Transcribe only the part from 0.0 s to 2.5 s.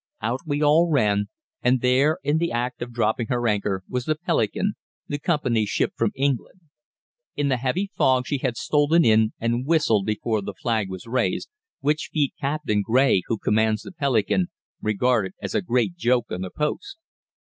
Out we all ran, and there, in